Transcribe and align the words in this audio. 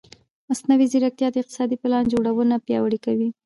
مصنوعي 0.49 0.85
ځیرکتیا 0.91 1.27
د 1.31 1.35
اقتصادي 1.41 1.75
پلان 1.81 2.03
جوړونه 2.13 2.55
پیاوړې 2.65 2.99
کوي. 3.05 3.29